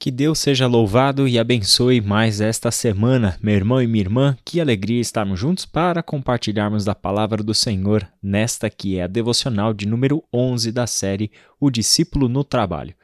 [0.00, 4.34] Que Deus seja louvado e abençoe mais esta semana, meu irmão e minha irmã.
[4.42, 9.74] Que alegria estarmos juntos para compartilharmos da palavra do Senhor nesta que é a devocional
[9.74, 12.94] de número 11 da série O Discípulo no Trabalho.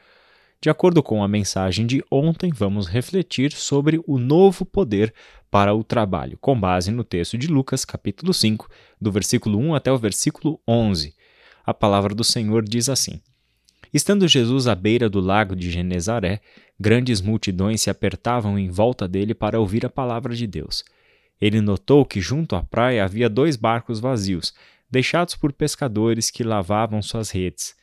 [0.59, 5.13] De acordo com a mensagem de ontem, vamos refletir sobre o novo poder
[5.51, 8.67] para o trabalho, com base no texto de Lucas, capítulo 5,
[8.99, 11.13] do versículo 1 até o versículo 11.
[11.63, 13.21] A palavra do Senhor diz assim:
[13.93, 16.41] Estando Jesus à beira do lago de Genezaré,
[16.79, 20.83] grandes multidões se apertavam em volta dele para ouvir a palavra de Deus.
[21.39, 24.53] Ele notou que junto à praia havia dois barcos vazios,
[24.89, 27.75] deixados por pescadores que lavavam suas redes.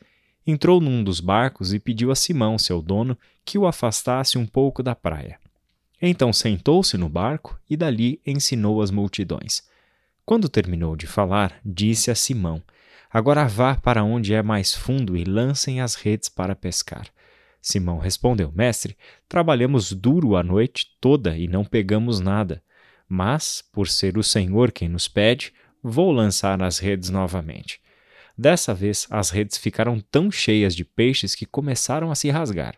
[0.45, 4.83] Entrou num dos barcos e pediu a Simão, seu dono, que o afastasse um pouco
[4.83, 5.39] da praia.
[6.01, 9.63] Então sentou-se no barco e dali ensinou as multidões.
[10.25, 12.61] Quando terminou de falar, disse a Simão:
[13.15, 17.07] Agora vá para onde é mais fundo e lancem as redes para pescar.
[17.61, 18.97] Simão respondeu: Mestre,
[19.29, 22.61] trabalhamos duro a noite toda e não pegamos nada.
[23.07, 27.79] Mas, por ser o Senhor quem nos pede, vou lançar as redes novamente.
[28.37, 32.75] Dessa vez, as redes ficaram tão cheias de peixes que começaram a se rasgar.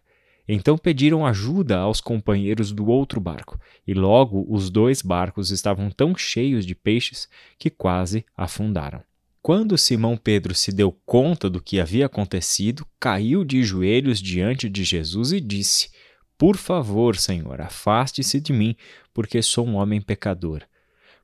[0.47, 6.15] Então pediram ajuda aos companheiros do outro barco, e logo os dois barcos estavam tão
[6.15, 9.01] cheios de peixes que quase afundaram.
[9.47, 14.83] Quando Simão Pedro se deu conta do que havia acontecido, caiu de joelhos diante de
[14.83, 15.89] Jesus e disse:
[16.37, 18.75] Por favor, Senhor, afaste-se de mim,
[19.13, 20.63] porque sou um homem pecador.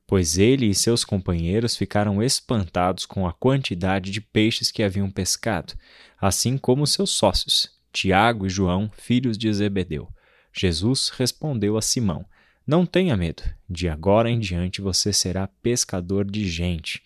[0.07, 5.73] Pois ele e seus companheiros ficaram espantados com a quantidade de peixes que haviam pescado,
[6.17, 10.08] assim como seus sócios, Tiago e João, filhos de Zebedeu.
[10.53, 12.25] Jesus respondeu a Simão:
[12.65, 17.03] Não tenha medo, de agora em diante você será pescador de gente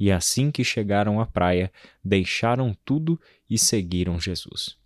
[0.00, 1.70] e assim que chegaram à praia,
[2.02, 4.80] deixaram tudo e seguiram Jesus.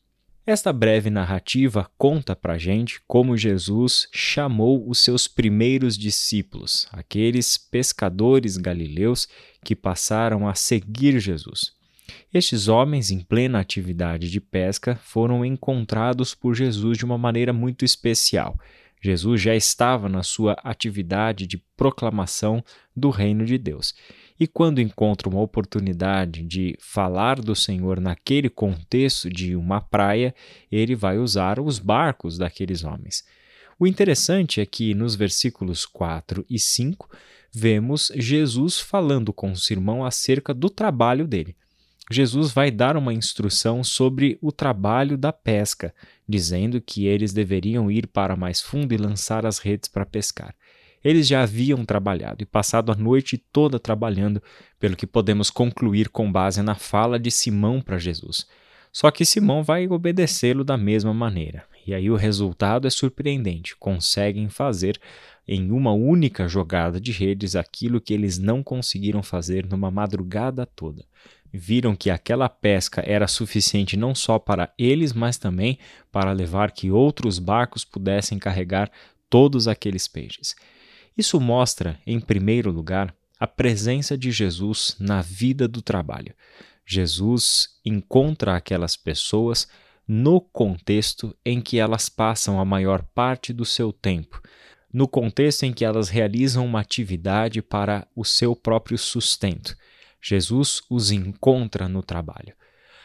[0.45, 8.59] Esta breve narrativa conta para gente como Jesus chamou os seus primeiros discípulos, aqueles pescadores
[8.59, 9.27] galileus
[9.65, 11.73] que passaram a seguir Jesus.
[12.33, 17.85] Estes homens, em plena atividade de pesca, foram encontrados por Jesus de uma maneira muito
[17.85, 18.59] especial.
[19.05, 22.65] Jesus já estava na sua atividade de proclamação
[22.97, 23.95] do reino de Deus
[24.39, 30.35] e quando encontra uma oportunidade de falar do Senhor naquele contexto de uma praia,
[30.73, 33.25] ele vai usar os barcos daqueles homens.
[33.79, 37.09] O interessante é que nos versículos 4 e 5
[37.53, 41.55] vemos Jesus falando com o irmão acerca do trabalho dele.
[42.11, 45.95] Jesus vai dar uma instrução sobre o trabalho da pesca,
[46.29, 50.55] dizendo que eles deveriam ir para mais fundo e lançar as redes para pescar.
[51.05, 54.43] Eles já haviam trabalhado e passado a noite toda trabalhando,
[54.81, 58.47] pelo que podemos concluir com base na fala de Simão para Jesus.
[58.91, 61.65] Só que Simão vai obedecê-lo da mesma maneira.
[61.87, 63.77] E aí o resultado é surpreendente.
[63.77, 64.99] Conseguem fazer
[65.47, 71.05] em uma única jogada de redes aquilo que eles não conseguiram fazer numa madrugada toda.
[71.57, 75.79] Viram que aquela pesca era suficiente não só para eles, mas também
[76.11, 78.91] para levar que outros barcos pudessem carregar
[79.31, 80.57] todos aqueles peixes.
[81.17, 86.35] Isso mostra, em primeiro lugar, a presença de Jesus na vida do trabalho.
[86.85, 89.69] Jesus encontra aquelas pessoas
[90.09, 94.43] no contexto em que elas passam a maior parte do seu tempo,
[94.93, 99.77] no contexto em que elas realizam uma atividade para o seu próprio sustento.
[100.25, 102.55] Jesus os encontra no trabalho.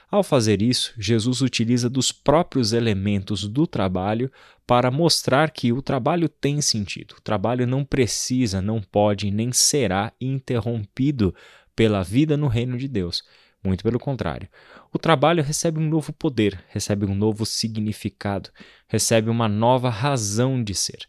[0.10, 4.32] Ao fazer isso, Jesus utiliza dos próprios elementos do trabalho
[4.66, 7.16] para mostrar que o trabalho tem sentido.
[7.18, 11.36] O trabalho não precisa, não pode nem será interrompido
[11.76, 13.22] pela vida no reino de Deus.
[13.64, 14.48] Muito pelo contrário.
[14.92, 18.50] O trabalho recebe um novo poder, recebe um novo significado,
[18.88, 21.00] recebe uma nova razão de ser.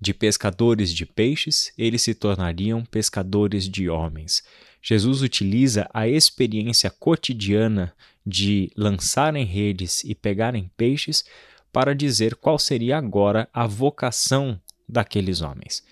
[0.00, 4.42] De pescadores de peixes, eles se tornariam pescadores de homens.
[4.82, 7.92] Jesus utiliza a experiência cotidiana
[8.24, 11.24] de lançarem redes e pegarem peixes
[11.72, 15.84] para dizer qual seria agora a vocação daqueles homens.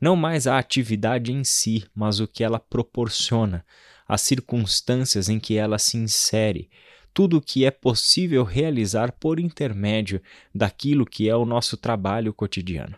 [0.00, 3.64] Não mais a atividade em si, mas o que ela proporciona,
[4.06, 6.68] as circunstâncias em que ela se insere,
[7.14, 10.20] tudo o que é possível realizar por intermédio
[10.52, 12.96] daquilo que é o nosso trabalho cotidiano.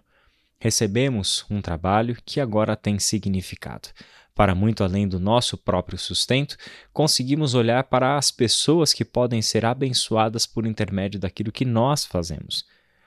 [0.59, 3.91] Recebemos um trabalho que agora tem significado
[4.35, 6.57] para muito além do nosso próprio sustento,
[6.93, 12.65] conseguimos olhar para as pessoas que podem ser abençoadas por intermédio daquilo que nós fazemos.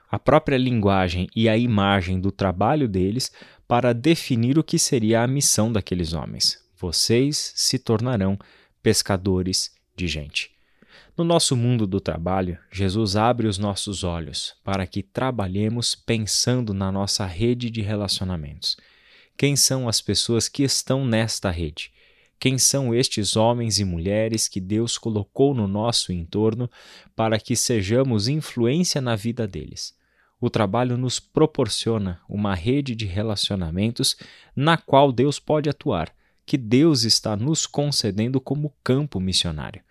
[0.10, 3.32] A própria linguagem e a imagem do trabalho deles
[3.68, 6.64] para definir o que seria a missão daqueles homens.
[6.80, 8.40] Vocês se tornarão
[8.82, 10.52] pescadores de gente.
[11.18, 16.92] No nosso mundo do trabalho, Jesus abre os nossos olhos para que trabalhemos pensando na
[16.92, 18.78] nossa rede de relacionamentos.
[19.38, 21.92] Quem são as pessoas que estão nesta rede?
[22.40, 26.68] Quem são estes homens e mulheres que Deus colocou no nosso entorno
[27.16, 29.96] para que sejamos influência na vida deles?
[30.42, 34.18] O trabalho nos proporciona uma rede de relacionamentos
[34.56, 36.12] na qual Deus pode atuar,
[36.44, 39.84] que Deus está nos concedendo como campo missionário.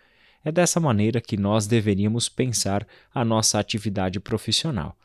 [0.45, 2.85] É dessa maneira que nós deveríamos pensar
[3.15, 4.97] a nossa atividade profissional,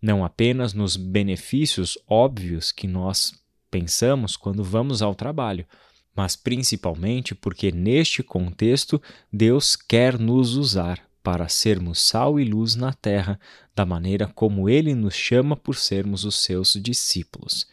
[0.00, 3.38] não apenas nos benefícios óbvios que nós
[3.70, 5.66] pensamos quando vamos ao trabalho,
[6.14, 9.00] mas principalmente porque neste contexto
[9.32, 13.38] Deus quer nos usar para sermos sal e luz na terra,
[13.74, 17.68] da maneira como ele nos chama por sermos os seus discípulos.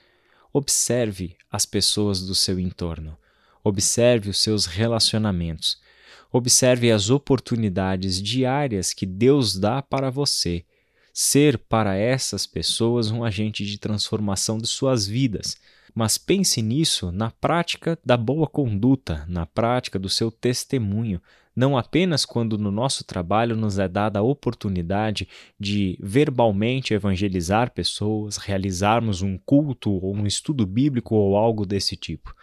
[0.53, 3.17] Observe as pessoas do seu entorno.
[3.63, 5.79] Observe os seus relacionamentos.
[6.31, 10.65] Observe as oportunidades diárias que Deus dá para você
[11.13, 15.57] ser para essas pessoas um agente de transformação de suas vidas.
[15.93, 21.21] Mas pense nisso na prática da boa conduta, na prática do seu testemunho,
[21.55, 25.27] não apenas quando no nosso trabalho nos é dada a oportunidade
[25.59, 32.35] de verbalmente evangelizar pessoas, realizarmos um culto ou um estudo bíblico ou algo desse tipo.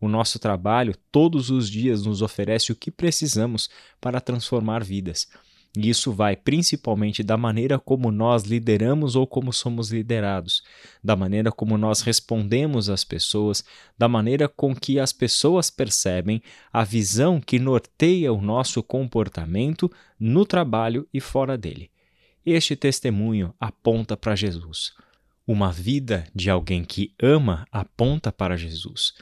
[0.00, 3.68] O nosso trabalho todos os dias nos oferece o que precisamos
[4.00, 5.28] para transformar vidas.
[5.76, 10.62] E isso vai principalmente da maneira como nós lideramos ou como somos liderados,
[11.02, 13.62] da maneira como nós respondemos às pessoas,
[13.96, 20.44] da maneira com que as pessoas percebem a visão que norteia o nosso comportamento no
[20.44, 21.88] trabalho e fora dele.
[22.44, 24.92] Este testemunho aponta para Jesus.
[25.46, 29.14] Uma vida de alguém que ama aponta para Jesus.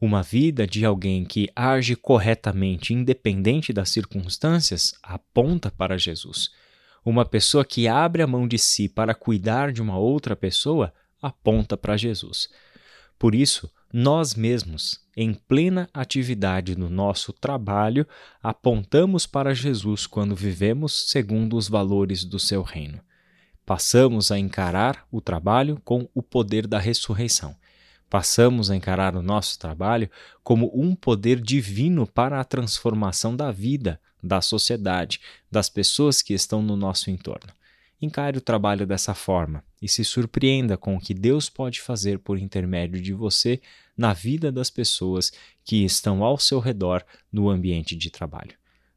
[0.00, 6.48] Uma vida de alguém que age corretamente, independente das circunstâncias, aponta para Jesus.
[7.04, 11.76] Uma pessoa que abre a mão de si para cuidar de uma outra pessoa aponta
[11.76, 12.48] para Jesus.
[13.18, 18.06] Por isso, nós mesmos, em plena atividade no nosso trabalho,
[18.42, 23.02] apontamos para Jesus quando vivemos segundo os valores do seu reino.
[23.66, 27.54] Passamos a encarar o trabalho com o poder da ressurreição
[28.10, 30.10] Passamos a encarar o nosso trabalho
[30.42, 36.60] como um poder divino para a transformação da vida, da sociedade, das pessoas que estão
[36.60, 37.52] no nosso entorno.
[38.02, 42.36] Encare o trabalho dessa forma e se surpreenda com o que Deus pode fazer por
[42.36, 43.60] intermédio de você
[43.96, 45.30] na vida das pessoas
[45.64, 48.54] que estão ao seu redor no ambiente de trabalho.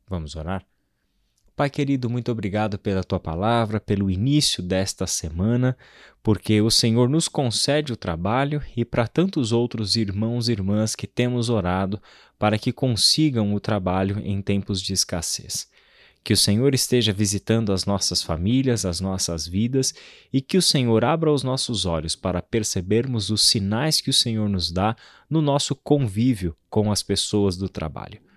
[0.08, 0.66] Vamos orar?
[1.56, 5.78] Pai querido, muito obrigado pela tua palavra, pelo início desta semana,
[6.24, 11.06] porque o Senhor nos concede o trabalho e para tantos outros irmãos e irmãs que
[11.06, 12.02] temos orado
[12.40, 15.70] para que consigam o trabalho em tempos de escassez.
[16.24, 19.94] Que o Senhor esteja visitando as nossas famílias, as nossas vidas
[20.32, 24.50] e que o Senhor abra os nossos olhos para percebermos os sinais que o Senhor
[24.50, 24.96] nos dá
[25.30, 28.33] no nosso convívio com as pessoas do trabalho.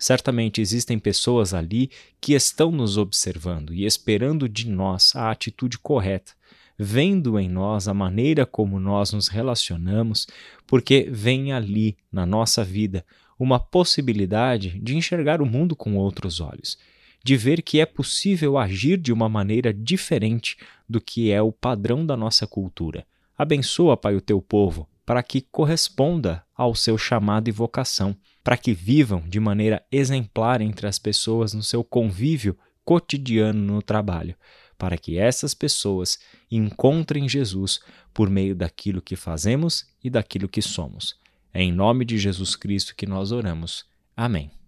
[0.00, 6.32] Certamente existem pessoas ali que estão nos observando e esperando de nós a atitude correta,
[6.78, 10.26] vendo em nós a maneira como nós nos relacionamos,
[10.66, 13.04] porque vem ali na nossa vida
[13.38, 16.78] uma possibilidade de enxergar o mundo com outros olhos,
[17.22, 20.56] de ver que é possível agir de uma maneira diferente
[20.88, 23.06] do que é o padrão da nossa cultura.
[23.36, 28.72] Abençoa, Pai, o teu povo, para que corresponda ao seu chamado e vocação, para que
[28.72, 34.34] vivam de maneira exemplar entre as pessoas no seu convívio cotidiano no trabalho,
[34.78, 36.18] para que essas pessoas
[36.50, 37.80] encontrem Jesus
[38.14, 41.18] por meio daquilo que fazemos e daquilo que somos.
[41.52, 43.84] É em nome de Jesus Cristo que nós oramos.
[44.16, 44.59] Amém.